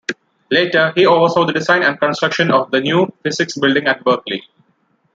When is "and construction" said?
1.83-2.49